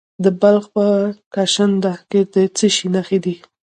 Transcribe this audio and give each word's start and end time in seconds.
د 0.23 0.25
بلخ 0.41 0.65
په 0.75 0.85
کشنده 1.35 1.93
کې 2.09 2.21
د 2.33 2.35
څه 2.57 2.67
شي 2.75 2.87
نښې 2.93 3.19
دي؟ 3.25 3.35